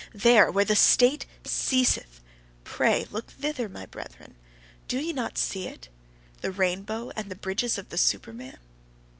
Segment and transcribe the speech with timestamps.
[0.15, 2.21] There, where the state CEASETH
[2.63, 4.33] pray look thither, my brethren!
[4.87, 5.89] Do ye not see it,
[6.41, 8.57] the rainbow and the bridges of the Superman?